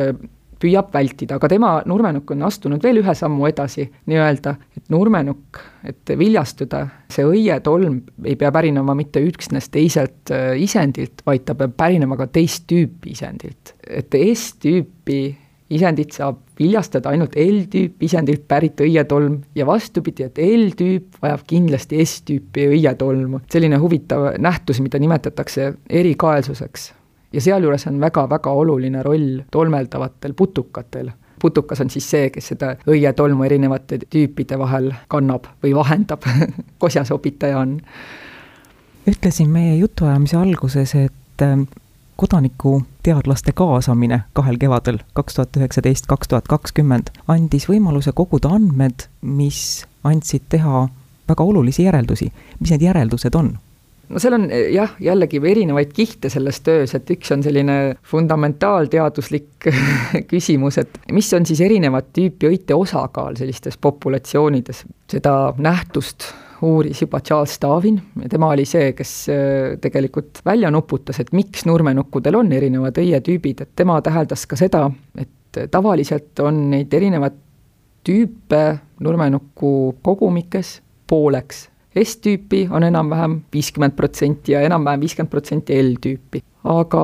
püüab 0.60 0.94
vältida, 0.94 1.38
aga 1.40 1.50
tema, 1.52 1.72
nurmenukk 1.88 2.34
on 2.36 2.46
astunud 2.48 2.84
veel 2.84 3.02
ühe 3.02 3.16
sammu 3.16 3.48
edasi 3.50 3.86
nii-öelda, 4.10 4.56
et 4.78 4.92
nurmenukk, 4.94 5.62
et 5.88 6.14
viljastuda, 6.20 6.86
see 7.12 7.26
õietolm 7.28 8.02
ei 8.28 8.36
pea 8.40 8.52
pärinema 8.54 8.96
mitte 8.98 9.24
üksnes 9.24 9.72
teiselt 9.74 10.34
äh, 10.36 10.54
isendilt, 10.60 11.24
vaid 11.28 11.48
ta 11.48 11.56
peab 11.60 11.78
pärinema 11.80 12.20
ka 12.20 12.30
teist 12.32 12.68
tüüpi 12.70 13.16
isendilt. 13.16 13.76
et 13.90 14.16
S-tüüpi 14.20 15.22
isendit 15.70 16.14
saab 16.18 16.42
viljastada 16.60 17.14
ainult 17.14 17.36
L-tüüp 17.40 18.04
isendilt 18.04 18.48
pärit 18.50 18.82
õietolm 18.84 19.40
ja 19.56 19.66
vastupidi, 19.70 20.26
et 20.28 20.42
L-tüüp 20.44 21.20
vajab 21.22 21.46
kindlasti 21.48 22.04
S-tüüpi 22.06 22.70
õietolmu. 22.76 23.42
selline 23.52 23.78
huvitav 23.78 24.34
nähtus, 24.42 24.82
mida 24.82 25.00
nimetatakse 25.00 25.74
erikaelsuseks 25.90 26.94
ja 27.34 27.42
sealjuures 27.42 27.88
on 27.88 28.00
väga-väga 28.02 28.52
oluline 28.52 29.04
roll 29.04 29.42
tolmeldavatel 29.52 30.34
putukatel. 30.34 31.12
putukas 31.42 31.82
on 31.82 31.90
siis 31.90 32.10
see, 32.12 32.30
kes 32.30 32.48
seda 32.48 32.74
õietolmu 32.88 33.46
erinevate 33.48 34.00
tüüpide 34.10 34.58
vahel 34.60 34.92
kannab 35.08 35.46
või 35.64 35.76
vahendab 35.76 36.26
kosjasobitaja 36.84 37.60
on. 37.60 37.80
ütlesin 39.08 39.50
meie 39.50 39.76
jutuajamise 39.76 40.38
alguses, 40.38 40.96
et 40.96 41.42
ähm, 41.42 41.64
kodanikuteadlaste 42.20 43.52
kaasamine 43.52 44.22
kahel 44.34 44.58
kevadel, 44.58 44.98
kaks 45.14 45.34
tuhat 45.34 45.58
üheksateist, 45.58 46.06
kaks 46.06 46.28
tuhat 46.28 46.48
kakskümmend, 46.52 47.14
andis 47.28 47.70
võimaluse 47.70 48.12
koguda 48.12 48.52
andmed, 48.58 49.08
mis 49.22 49.86
andsid 50.04 50.50
teha 50.50 50.88
väga 51.30 51.44
olulisi 51.44 51.84
järeldusi. 51.84 52.32
mis 52.60 52.72
need 52.72 52.82
järeldused 52.82 53.36
on? 53.36 53.54
No 54.10 54.22
seal 54.22 54.36
on 54.38 54.50
eh, 54.52 54.70
jah, 54.74 54.96
jällegi 55.04 55.42
erinevaid 55.52 55.94
kihte 55.96 56.32
selles 56.34 56.62
töös, 56.66 56.94
et 56.98 57.10
üks 57.14 57.32
on 57.36 57.44
selline 57.46 57.78
fundamentaalteaduslik 58.10 59.70
küsimus, 60.32 60.80
et 60.82 61.00
mis 61.16 61.30
on 61.38 61.48
siis 61.50 61.62
erinevat 61.66 62.12
tüüpi 62.16 62.50
õite 62.52 62.78
osakaal 62.78 63.38
sellistes 63.40 63.80
populatsioonides, 63.82 64.84
seda 65.12 65.36
nähtust 65.58 66.32
uuris 66.66 67.00
juba 67.06 67.22
Charles 67.24 67.56
Darwin 67.62 68.02
tema 68.30 68.50
oli 68.52 68.66
see, 68.68 68.92
kes 68.98 69.14
eh, 69.32 69.76
tegelikult 69.82 70.44
välja 70.46 70.72
nuputas, 70.74 71.22
et 71.22 71.34
miks 71.36 71.66
nurmenukkudel 71.70 72.42
on 72.42 72.52
erinevad 72.56 72.98
õietüübid, 73.00 73.64
et 73.66 73.76
tema 73.80 74.00
täheldas 74.06 74.46
ka 74.50 74.60
seda, 74.60 74.88
et 75.20 75.64
tavaliselt 75.72 76.40
on 76.46 76.68
neid 76.74 76.94
erinevaid 76.94 77.38
tüüpe 78.06 78.64
nurmenuku 79.04 79.72
kogumikes 80.06 80.80
pooleks 81.10 81.68
S-tüüpi 81.98 82.68
on 82.72 82.84
enam-vähem 82.86 83.40
viiskümmend 83.54 83.96
protsenti 83.98 84.54
ja 84.54 84.62
enam-vähem 84.62 85.02
viiskümmend 85.02 85.32
protsenti 85.32 85.74
L-tüüpi. 85.82 86.44
aga 86.70 87.02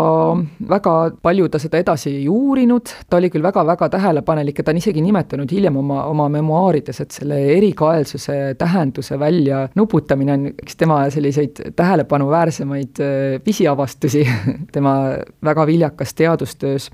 väga 0.69 0.93
palju 1.23 1.47
ta 1.49 1.59
seda 1.63 1.79
edasi 1.79 2.09
ei 2.11 2.25
uurinud, 2.29 2.91
ta 3.09 3.17
oli 3.17 3.29
küll 3.31 3.43
väga-väga 3.43 3.87
tähelepanelik 3.93 4.59
ja 4.59 4.65
ta 4.67 4.73
on 4.73 4.81
isegi 4.81 5.01
nimetanud 5.01 5.51
hiljem 5.51 5.77
oma, 5.79 6.01
oma 6.11 6.27
memuaarides, 6.29 6.99
et 7.01 7.15
selle 7.15 7.39
erikaelsuse 7.55 8.35
tähenduse 8.59 9.17
välja 9.19 9.63
nuputamine 9.79 10.35
on 10.35 10.45
üks 10.51 10.75
tema 10.77 10.99
selliseid 11.09 11.63
tähelepanuväärsemaid 11.75 13.01
äh, 13.01 13.39
pisiavastusi 13.43 14.27
tema 14.75 14.97
väga 15.43 15.65
viljakas 15.71 16.13
teadustöös 16.13 16.91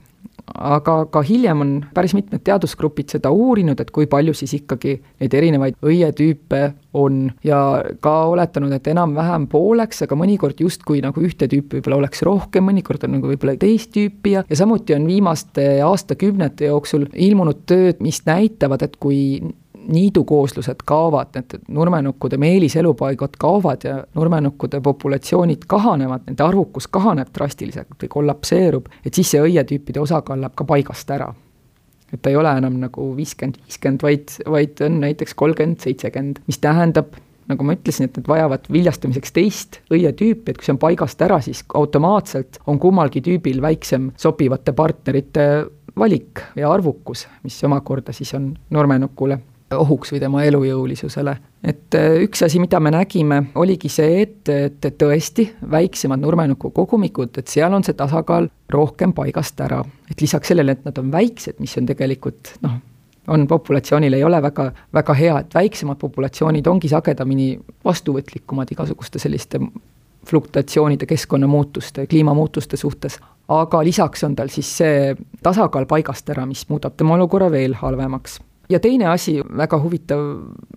aga 0.48 0.96
ka 1.12 1.22
hiljem 1.26 1.64
on 1.64 1.74
päris 1.96 2.14
mitmed 2.18 2.44
teadusgrupid 2.46 3.14
seda 3.16 3.32
uurinud, 3.34 3.80
et 3.80 3.92
kui 3.94 4.08
palju 4.10 4.34
siis 4.38 4.54
ikkagi 4.60 4.96
neid 5.22 5.36
erinevaid 5.38 5.78
õietüüpe 5.86 6.62
on. 6.98 7.24
Ja 7.48 7.60
ka 8.04 8.16
oletanud, 8.32 8.74
et 8.76 8.90
enam-vähem 8.92 9.48
pooleks, 9.52 10.04
aga 10.06 10.18
mõnikord 10.20 10.60
justkui 10.62 11.02
nagu 11.04 11.24
ühte 11.24 11.48
tüüpi 11.52 11.80
võib-olla 11.80 12.02
oleks 12.02 12.24
rohkem, 12.28 12.68
mõnikord 12.68 13.08
on 13.08 13.18
nagu 13.18 13.32
võib-olla 13.32 13.56
teist 13.62 13.94
tüüpi. 13.96 14.36
Ja, 14.36 14.46
ja 14.50 14.60
samuti 14.60 14.96
on 14.98 15.08
viimaste 15.10 15.68
aastakümnete 15.86 16.72
jooksul 16.72 17.08
ilmunud 17.14 17.66
tööd, 17.70 18.02
mis 18.04 18.24
näitavad, 18.28 18.84
et 18.86 18.98
kui 19.02 19.22
niidukooslused 19.88 20.84
kaovad, 20.86 21.32
need 21.36 21.64
nurmenukkude 21.68 22.38
meeliselupaigad 22.38 23.38
kaovad 23.40 23.84
ja 23.84 24.04
nurmenukkude 24.16 24.82
populatsioonid 24.82 25.66
kahanevad, 25.68 26.28
nende 26.28 26.44
arvukus 26.44 26.88
kahaneb 26.88 27.32
drastiliselt 27.36 27.96
või 28.02 28.12
kollapseerub, 28.16 28.92
et 29.06 29.14
siis 29.14 29.34
see 29.34 29.42
õietüüpide 29.42 30.02
osakaal 30.02 30.42
läheb 30.42 30.56
ka 30.56 30.68
paigast 30.68 31.12
ära. 31.12 31.34
et 32.12 32.20
ta 32.22 32.30
ei 32.30 32.36
ole 32.36 32.52
enam 32.60 32.74
nagu 32.76 33.06
viiskümmend, 33.16 33.62
viiskümmend, 33.66 34.02
vaid, 34.04 34.32
vaid 34.44 34.82
on 34.84 34.98
näiteks 35.00 35.34
kolmkümmend, 35.34 35.80
seitsekümmend, 35.80 36.42
mis 36.48 36.58
tähendab, 36.60 37.14
nagu 37.48 37.64
ma 37.64 37.76
ütlesin, 37.78 38.10
et 38.10 38.18
need 38.20 38.28
vajavad 38.28 38.68
viljastamiseks 38.72 39.32
teist 39.32 39.80
õietüüpi, 39.94 40.52
et 40.52 40.60
kui 40.60 40.68
see 40.68 40.76
on 40.76 40.82
paigast 40.82 41.24
ära, 41.24 41.40
siis 41.40 41.64
automaatselt 41.74 42.60
on 42.68 42.80
kummalgi 42.84 43.24
tüübil 43.24 43.62
väiksem 43.64 44.10
sobivate 44.20 44.76
partnerite 44.76 45.48
valik 45.96 46.44
ja 46.56 46.72
arvukus, 46.72 47.30
mis 47.44 47.64
omakorda 47.64 48.12
siis 48.12 48.34
on 48.36 48.52
nurmenukule 48.76 49.40
ohuks 49.75 50.12
või 50.13 50.20
tema 50.20 50.44
elujõulisusele. 50.44 51.38
et 51.63 51.96
äh, 51.96 52.22
üks 52.25 52.44
asi, 52.46 52.60
mida 52.60 52.80
me 52.80 52.92
nägime, 52.92 53.42
oligi 53.56 53.90
see, 53.90 54.22
et, 54.22 54.50
et, 54.50 54.88
tõesti, 54.98 55.48
väiksemad 55.72 56.22
nurmenuku 56.22 56.72
kogumikud, 56.75 57.38
et 57.38 57.48
seal 57.48 57.74
on 57.74 57.84
see 57.84 57.98
tasakaal 57.98 58.50
rohkem 58.70 59.13
paigast 59.13 59.62
ära. 59.62 59.84
et 60.10 60.22
lisaks 60.22 60.48
sellele, 60.48 60.72
et 60.72 60.86
nad 60.86 60.98
on 60.98 61.12
väiksed, 61.12 61.60
mis 61.60 61.78
on 61.78 61.86
tegelikult 61.86 62.56
noh, 62.62 62.80
on 63.28 63.48
populatsioonil 63.48 64.13
ei 64.13 64.24
ole 64.24 64.42
väga, 64.42 64.72
väga 64.94 65.13
hea, 65.13 65.40
et 65.40 65.56
väiksemad 65.56 65.98
populatsioonid 66.01 66.68
ongi 66.68 66.90
sagedamini 66.90 67.54
vastuvõtlikumad 67.86 68.72
igasuguste 68.72 69.20
selliste 69.20 69.60
fluktuatsioonide, 70.28 71.06
keskkonnamuutuste, 71.10 72.06
kliimamuutuste 72.08 72.78
suhtes, 72.78 73.18
aga 73.50 73.84
lisaks 73.84 74.24
on 74.24 74.36
tal 74.36 74.51
siis 74.54 74.70
see 74.78 75.16
tasakaal 75.44 75.88
paigast 75.90 76.30
ära, 76.30 76.46
mis 76.46 76.68
muudab 76.70 76.98
tema 76.98 77.18
olukorra 77.18 77.50
veel 77.51 77.74
halvemaks 77.80 78.40
ja 78.72 78.80
teine 78.80 79.10
asi, 79.12 79.38
väga 79.58 79.80
huvitav 79.82 80.24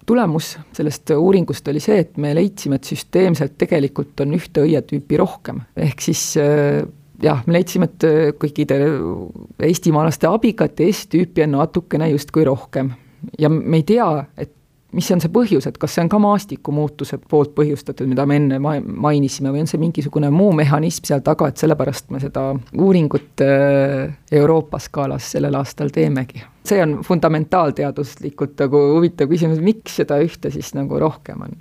tulemus 0.07 0.55
sellest 0.77 1.15
uuringust 1.17 1.69
oli 1.71 1.83
see, 1.83 2.01
et 2.05 2.19
me 2.21 2.35
leidsime, 2.37 2.81
et 2.81 2.91
süsteemselt 2.91 3.57
tegelikult 3.61 4.21
on 4.25 4.35
ühte 4.37 4.65
õietüüpi 4.67 5.21
rohkem, 5.21 5.63
ehk 5.77 6.05
siis 6.05 6.27
äh, 6.41 6.83
jah, 7.23 7.45
me 7.47 7.59
leidsime, 7.59 7.89
et 7.91 8.09
äh, 8.09 8.27
kõikide 8.41 8.81
eestimaalaste 9.69 10.29
abikat 10.31 10.83
S-tüüpi 10.91 11.47
on 11.47 11.57
natukene 11.59 12.11
justkui 12.13 12.45
rohkem. 12.49 12.93
ja 13.39 13.49
me 13.49 13.81
ei 13.81 13.87
tea, 13.89 14.09
et 14.37 14.53
mis 14.95 15.11
on 15.11 15.23
see 15.23 15.33
põhjus, 15.33 15.67
et 15.69 15.79
kas 15.81 15.97
see 15.97 16.05
on 16.05 16.11
ka 16.13 16.21
maastikumuutuse 16.23 17.19
poolt 17.31 17.55
põhjustatud, 17.57 18.09
mida 18.11 18.27
me 18.29 18.39
enne 18.41 18.61
ma-, 18.63 18.79
mainisime, 18.81 19.53
või 19.55 19.65
on 19.65 19.71
see 19.71 19.81
mingisugune 19.83 20.31
muu 20.35 20.53
mehhanism 20.57 21.09
seal 21.09 21.25
taga, 21.27 21.51
et 21.51 21.61
sellepärast 21.61 22.13
me 22.15 22.23
seda 22.23 22.51
uuringut 22.79 23.45
äh, 23.45 24.15
Euroopa 24.33 24.81
skaalas 24.83 25.33
sellel 25.35 25.59
aastal 25.61 25.93
teemegi. 25.95 26.45
See 26.65 26.81
on 26.83 26.99
fundamentaalteaduslikult 27.05 28.59
nagu 28.65 28.83
huvitav 28.97 29.31
küsimus, 29.31 29.61
miks 29.65 30.01
seda 30.01 30.19
ühte 30.25 30.53
siis 30.55 30.73
nagu 30.77 30.99
rohkem 31.01 31.45
on, 31.45 31.57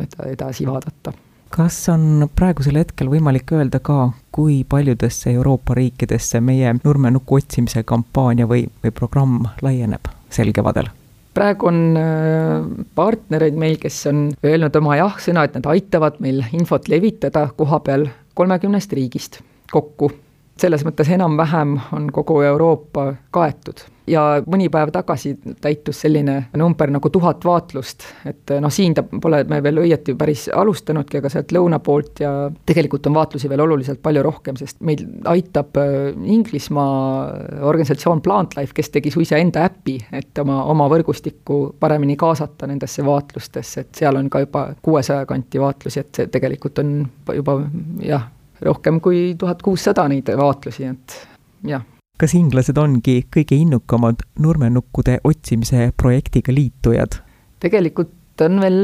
et, 0.00 0.18
edasi 0.30 0.66
vaadata 0.68 1.14
kas 1.54 1.76
on 1.92 2.26
praegusel 2.34 2.80
hetkel 2.80 3.10
võimalik 3.12 3.52
öelda 3.54 3.78
ka, 3.84 4.08
kui 4.34 4.64
paljudesse 4.68 5.30
Euroopa 5.30 5.76
riikidesse 5.78 6.40
meie 6.42 6.72
nurmenuku 6.80 7.38
otsimise 7.38 7.84
kampaania 7.86 8.48
või, 8.50 8.64
või 8.82 8.94
programm 8.94 9.46
laieneb 9.62 10.10
sel 10.34 10.52
kevadel? 10.56 10.90
praegu 11.34 11.66
on 11.66 11.78
äh, 11.98 12.66
partnereid 12.94 13.56
meil, 13.58 13.78
kes 13.82 14.04
on 14.06 14.28
öelnud 14.46 14.76
oma 14.78 14.98
jah-sõna, 15.00 15.46
et 15.46 15.56
nad 15.58 15.66
aitavad 15.72 16.20
meil 16.22 16.44
infot 16.54 16.86
levitada 16.90 17.48
koha 17.58 17.80
peal 17.86 18.06
kolmekümnest 18.38 18.92
riigist 18.94 19.40
kokku. 19.70 20.10
selles 20.58 20.84
mõttes 20.86 21.10
enam-vähem 21.10 21.78
on 21.92 22.10
kogu 22.14 22.40
Euroopa 22.46 23.14
kaetud 23.34 23.82
ja 24.06 24.22
mõni 24.50 24.68
päev 24.72 24.92
tagasi 24.92 25.34
täitus 25.62 26.02
selline 26.04 26.36
number 26.58 26.90
nagu 26.92 27.10
tuhat 27.12 27.44
vaatlust, 27.44 28.04
et 28.28 28.52
noh, 28.60 28.72
siin 28.72 28.94
ta 28.96 29.04
pole 29.04 29.42
me 29.48 29.60
veel 29.64 29.80
õieti 29.84 30.14
päris 30.18 30.46
alustanudki, 30.52 31.20
aga 31.20 31.30
sealt 31.32 31.54
lõuna 31.56 31.80
poolt 31.84 32.20
ja 32.24 32.32
tegelikult 32.66 33.08
on 33.08 33.16
vaatlusi 33.16 33.48
veel 33.50 33.64
oluliselt 33.64 34.02
palju 34.04 34.24
rohkem, 34.24 34.58
sest 34.60 34.82
meil 34.84 35.04
aitab 35.30 35.80
äh, 35.80 36.10
Inglismaa 36.34 37.64
organisatsioon 37.70 38.20
Plantlife, 38.24 38.76
kes 38.76 38.92
tegi 38.94 39.12
suisa 39.14 39.40
enda 39.40 39.64
äpi, 39.70 39.96
et 40.12 40.42
oma, 40.44 40.62
oma 40.72 40.88
võrgustikku 40.92 41.62
paremini 41.80 42.18
kaasata 42.20 42.68
nendesse 42.70 43.04
vaatlustesse, 43.06 43.86
et 43.86 44.04
seal 44.04 44.20
on 44.20 44.28
ka 44.32 44.44
juba 44.44 44.66
kuuesaja 44.84 45.24
kanti 45.28 45.62
vaatlusi, 45.62 46.04
et 46.04 46.20
see 46.20 46.32
tegelikult 46.32 46.84
on 46.84 46.96
juba 47.32 47.58
jah, 48.04 48.28
rohkem 48.64 49.00
kui 49.04 49.32
tuhat 49.38 49.64
kuussada 49.64 50.06
neid 50.12 50.28
vaatlusi, 50.38 50.92
et 50.92 51.20
jah 51.64 51.88
kas 52.20 52.34
inglased 52.38 52.78
ongi 52.78 53.22
kõige 53.32 53.58
innukamad 53.58 54.22
nurmenukkude 54.40 55.20
otsimise 55.24 55.90
projektiga 55.96 56.54
liitujad? 56.54 57.20
tegelikult 57.64 58.12
on 58.42 58.58
veel 58.60 58.78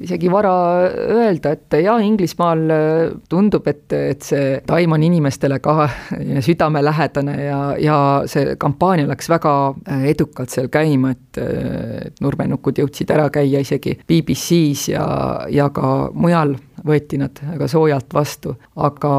isegi 0.00 0.30
vara 0.32 0.52
öelda, 0.88 1.52
et 1.52 1.76
jaa, 1.84 1.98
Inglismaal 2.02 2.62
tundub, 3.30 3.66
et, 3.68 3.84
et 3.92 4.24
see 4.24 4.56
taim 4.66 4.96
on 4.96 5.04
inimestele 5.04 5.58
ka 5.62 5.86
südamelähedane 6.46 7.36
ja, 7.44 7.60
ja 7.80 7.98
see 8.30 8.56
kampaania 8.60 9.10
läks 9.10 9.28
väga 9.32 9.54
edukalt 10.08 10.54
seal 10.54 10.70
käima, 10.72 11.12
et, 11.12 11.40
et 12.08 12.24
nurmenukud 12.24 12.80
jõudsid 12.82 13.12
ära 13.12 13.28
käia 13.34 13.60
isegi 13.62 13.98
BBC-s 14.08 14.88
ja, 14.94 15.06
ja 15.52 15.68
ka 15.74 15.92
mujal 16.16 16.56
võeti 16.86 17.18
nad 17.20 17.38
väga 17.46 17.68
soojalt 17.70 18.14
vastu, 18.14 18.54
aga 18.82 19.12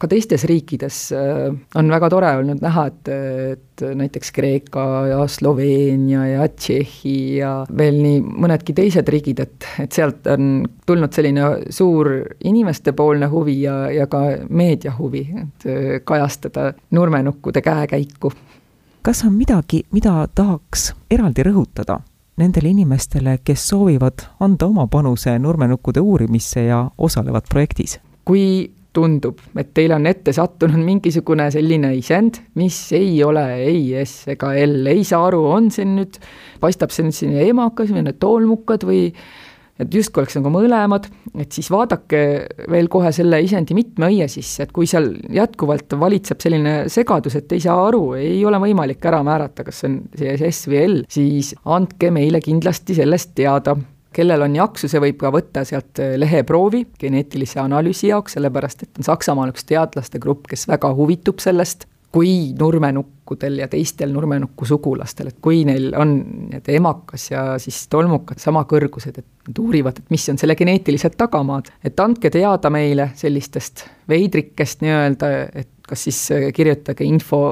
ka 0.00 0.10
teistes 0.10 0.46
riikides 0.48 1.00
äh, 1.16 1.48
on 1.78 1.92
väga 1.92 2.10
tore 2.12 2.30
olnud 2.40 2.62
näha, 2.64 2.86
et, 2.90 3.10
et 3.54 3.84
näiteks 4.00 4.32
Kreeka 4.34 4.86
ja 5.10 5.20
Sloveenia 5.30 6.26
ja 6.30 6.48
Tšehhi 6.48 7.16
ja 7.38 7.52
veel 7.76 8.00
nii 8.02 8.22
mõnedki 8.24 8.76
teised 8.76 9.08
riigid, 9.10 9.44
et, 9.44 9.68
et 9.82 9.92
sealt 9.94 10.26
on 10.34 10.64
tulnud 10.86 11.14
selline 11.14 11.50
suur 11.74 12.10
inimestepoolne 12.44 13.28
huvi 13.32 13.60
ja, 13.62 13.84
ja 13.94 14.08
ka 14.10 14.24
meedia 14.48 14.94
huvi, 14.98 15.26
et 15.44 15.68
äh, 15.68 15.84
kajastada 16.04 16.72
nurmenukkude 16.94 17.62
käekäiku. 17.64 18.32
kas 19.02 19.24
on 19.24 19.34
midagi, 19.36 19.84
mida 19.92 20.24
tahaks 20.34 20.92
eraldi 21.10 21.44
rõhutada? 21.44 22.00
Nendele 22.40 22.72
inimestele, 22.74 23.38
kes 23.44 23.68
soovivad 23.70 24.24
anda 24.40 24.66
oma 24.66 24.86
panuse 24.90 25.36
nurmenukkude 25.38 26.00
uurimisse 26.00 26.66
ja 26.68 26.84
osalevad 26.98 27.50
projektis? 27.50 27.98
kui 28.24 28.70
tundub, 28.94 29.40
et 29.58 29.72
teile 29.76 29.96
on 29.98 30.06
ette 30.08 30.32
sattunud 30.32 30.80
mingisugune 30.80 31.50
selline 31.52 31.90
isend, 31.98 32.38
mis 32.56 32.76
ei 32.96 33.18
ole 33.26 33.42
ei 33.66 33.90
S 34.04 34.30
ega 34.32 34.54
L, 34.62 34.86
ei 34.88 35.02
saa 35.04 35.26
aru, 35.28 35.42
on 35.50 35.68
see 35.74 35.84
nüüd, 35.88 36.16
paistab 36.62 36.94
see 36.94 37.04
nüüd 37.04 37.16
selline 37.18 37.48
emakas 37.50 37.90
või 37.92 38.06
need 38.06 38.20
toolmukad 38.22 38.86
või 38.88 39.08
et 39.80 39.94
justkui 39.94 40.22
oleks 40.22 40.36
nagu 40.38 40.52
mõlemad, 40.54 41.08
et 41.40 41.54
siis 41.54 41.70
vaadake 41.72 42.20
veel 42.70 42.88
kohe 42.92 43.10
selle 43.14 43.40
isendi 43.42 43.76
mitme 43.76 44.10
õie 44.12 44.28
sisse, 44.30 44.66
et 44.66 44.74
kui 44.74 44.86
seal 44.90 45.10
jätkuvalt 45.34 45.96
valitseb 45.98 46.42
selline 46.44 46.74
segadus, 46.92 47.38
et 47.40 47.52
ei 47.56 47.64
saa 47.64 47.78
aru, 47.88 48.04
ei 48.18 48.38
ole 48.46 48.60
võimalik 48.62 49.04
ära 49.10 49.22
määrata, 49.26 49.66
kas 49.66 49.82
see 49.82 49.90
on 49.90 49.98
see 50.18 50.50
S 50.50 50.68
või 50.70 50.84
L, 50.84 51.00
siis 51.10 51.54
andke 51.64 52.12
meile 52.14 52.42
kindlasti 52.44 52.96
sellest 53.00 53.34
teada. 53.34 53.76
Kellel 54.14 54.44
on 54.46 54.54
jaksu, 54.54 54.86
see 54.86 55.00
võib 55.02 55.16
ka 55.18 55.32
võtta 55.34 55.64
sealt 55.66 55.98
leheproovi 55.98 56.84
geneetilise 57.02 57.58
analüüsi 57.58 58.12
jaoks, 58.12 58.36
sellepärast 58.36 58.84
et 58.86 59.00
on 59.00 59.08
Saksamaal 59.08 59.50
üks 59.50 59.66
teadlaste 59.66 60.20
grupp, 60.22 60.46
kes 60.52 60.68
väga 60.70 60.92
huvitub 60.94 61.42
sellest, 61.42 61.88
kui 62.14 62.54
nurmenukkudel 62.58 63.58
ja 63.64 63.66
teistel 63.70 64.12
nurmenukku 64.14 64.66
sugulastel, 64.68 65.32
et 65.32 65.40
kui 65.42 65.64
neil 65.66 65.90
on 65.98 66.12
need 66.52 66.68
emakas 66.76 67.26
ja 67.32 67.44
siis 67.62 67.80
tolmukad 67.90 68.38
sama 68.42 68.62
kõrgused, 68.70 69.18
et 69.18 69.48
nad 69.48 69.58
uurivad, 69.64 69.98
et 69.98 70.12
mis 70.14 70.28
on 70.30 70.38
selle 70.38 70.54
geneetilised 70.58 71.16
tagamaad, 71.18 71.72
et 71.84 72.04
andke 72.04 72.30
teada 72.34 72.70
meile 72.70 73.10
sellistest 73.18 73.86
veidrikest 74.10 74.84
nii-öelda, 74.86 75.32
et 75.58 75.72
kas 75.84 76.06
siis 76.06 76.20
kirjutage 76.54 77.04
info 77.04 77.42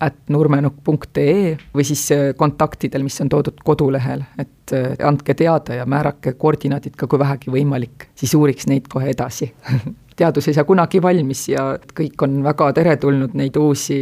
at 0.00 0.18
nurmenukk.ee 0.32 1.54
või 1.76 1.86
siis 1.86 2.06
kontaktidel, 2.36 3.04
mis 3.06 3.20
on 3.22 3.30
toodud 3.30 3.62
kodulehel, 3.64 4.24
et 4.40 4.74
andke 5.06 5.36
teada 5.38 5.78
ja 5.78 5.86
määrake 5.88 6.34
koordinaadid 6.40 6.98
ka, 6.98 7.06
kui 7.06 7.20
vähegi 7.20 7.52
võimalik, 7.52 8.10
siis 8.18 8.34
uuriks 8.34 8.66
neid 8.66 8.90
kohe 8.90 9.12
edasi 9.14 9.52
teadus 10.20 10.48
ei 10.48 10.54
saa 10.54 10.66
kunagi 10.68 11.00
valmis 11.02 11.46
ja 11.48 11.62
kõik 11.96 12.24
on 12.26 12.42
väga 12.44 12.72
teretulnud 12.76 13.32
neid 13.40 13.56
uusi, 13.56 14.00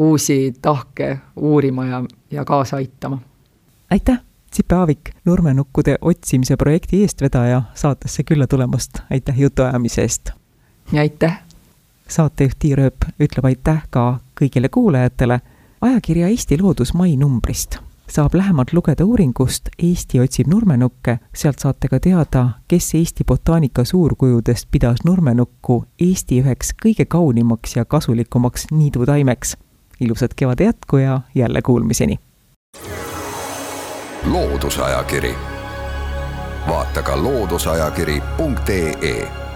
uusi 0.00 0.38
tahke 0.62 1.10
uurima 1.36 1.84
ja, 1.86 2.02
ja 2.30 2.44
kaasa 2.48 2.80
aitama. 2.80 3.20
aitäh, 3.90 4.22
Sipe 4.52 4.74
Aavik, 4.74 5.10
nurmenukkude 5.24 5.98
otsimise 6.00 6.56
projekti 6.56 7.02
eestvedaja, 7.02 7.62
saatesse 7.74 8.24
külla 8.24 8.46
tulemast, 8.46 9.02
aitäh 9.10 9.40
jutuajamise 9.40 10.02
eest! 10.02 10.30
ja 10.92 11.00
aitäh! 11.00 11.42
saatejuht 12.08 12.56
Tiir 12.58 12.80
Ööp 12.80 13.04
ütleb 13.20 13.44
aitäh 13.44 13.84
ka 13.90 14.06
kõigile 14.40 14.72
kuulajatele 14.72 15.40
ajakirja 15.80 16.32
Eesti 16.32 16.62
Loodus 16.62 16.94
mai 16.94 17.16
numbrist 17.16 17.76
saab 18.10 18.34
lähemalt 18.34 18.72
lugeda 18.72 19.04
uuringust 19.04 19.68
Eesti 19.82 20.20
otsib 20.20 20.46
nurmenukke, 20.46 21.18
sealt 21.34 21.58
saate 21.58 21.88
ka 21.88 22.00
teada, 22.00 22.48
kes 22.68 22.94
Eesti 22.94 23.24
botaanika 23.24 23.84
suurkujudest 23.84 24.68
pidas 24.70 24.96
nurmenukku 25.04 25.84
Eesti 26.00 26.42
üheks 26.42 26.74
kõige 26.84 27.04
kaunimaks 27.04 27.76
ja 27.76 27.84
kasulikumaks 27.84 28.66
niidutaimeks. 28.70 29.56
ilusat 30.00 30.34
kevade 30.34 30.64
jätku 30.64 30.96
ja 30.96 31.20
jälle 31.34 31.62
kuulmiseni! 31.62 32.18
loodusajakiri, 34.24 35.34
vaata 36.68 37.02
ka 37.02 37.22
looduseajakiri.ee 37.22 39.47